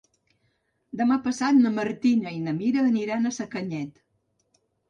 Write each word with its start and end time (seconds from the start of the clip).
Demà 1.01 1.17
passat 1.27 1.59
na 1.59 1.73
Martina 1.77 2.35
i 2.39 2.41
na 2.47 2.57
Mira 2.63 2.87
aniran 2.93 3.29
a 3.33 3.37
Sacanyet. 3.39 4.05